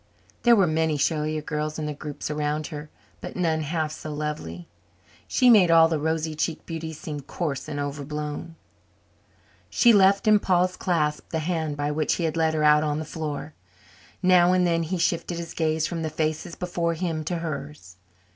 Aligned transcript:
There 0.41 0.55
were 0.55 0.65
many 0.65 0.97
showier 0.97 1.43
girls 1.43 1.77
in 1.77 1.85
the 1.85 1.93
groups 1.93 2.31
around 2.31 2.65
her, 2.73 2.89
but 3.19 3.35
none 3.35 3.61
half 3.61 3.91
so 3.91 4.11
lovely. 4.11 4.67
She 5.27 5.47
made 5.47 5.69
all 5.69 5.87
the 5.87 5.99
rosy 5.99 6.33
cheeked 6.33 6.65
beauties 6.65 6.99
seem 6.99 7.19
coarse 7.19 7.67
and 7.67 7.79
over 7.79 8.03
blown. 8.03 8.55
She 9.69 9.93
left 9.93 10.27
in 10.27 10.39
Paul's 10.39 10.75
clasp 10.75 11.29
the 11.29 11.37
hand 11.37 11.77
by 11.77 11.91
which 11.91 12.15
he 12.15 12.23
had 12.23 12.35
led 12.35 12.55
her 12.55 12.63
out 12.63 12.81
on 12.83 12.97
the 12.97 13.05
floor. 13.05 13.53
Now 14.23 14.53
and 14.53 14.65
then 14.65 14.81
he 14.81 14.97
shifted 14.97 15.37
his 15.37 15.53
gaze 15.53 15.85
from 15.85 16.01
the 16.01 16.09
faces 16.09 16.55
before 16.55 16.95
him 16.95 17.23
to 17.25 17.35
hers. 17.35 17.97